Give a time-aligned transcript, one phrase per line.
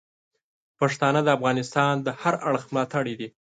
[0.79, 3.27] پښتانه د افغانستان د هر اړخ ملاتړي دي.